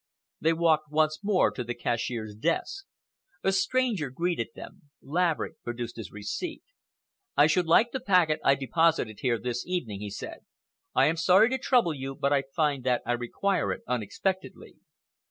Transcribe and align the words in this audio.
They 0.39 0.53
walked 0.53 0.89
once 0.89 1.19
more 1.23 1.51
to 1.51 1.63
the 1.63 1.75
cashier's 1.75 2.33
desk. 2.33 2.85
A 3.43 3.51
stranger 3.51 4.09
greeted 4.09 4.47
them. 4.55 4.89
Laverick 4.99 5.61
produced 5.61 5.95
his 5.97 6.11
receipt. 6.11 6.63
"I 7.37 7.45
should 7.45 7.67
like 7.67 7.91
the 7.91 7.99
packet 7.99 8.39
I 8.43 8.55
deposited 8.55 9.19
here 9.19 9.37
this 9.37 9.63
evening," 9.67 9.99
he 9.99 10.09
said. 10.09 10.39
"I 10.95 11.05
am 11.05 11.17
sorry 11.17 11.51
to 11.51 11.59
trouble 11.59 11.93
you, 11.93 12.15
but 12.15 12.33
I 12.33 12.45
find 12.55 12.83
that 12.83 13.03
I 13.05 13.11
require 13.11 13.71
it 13.71 13.83
unexpectedly." 13.85 14.77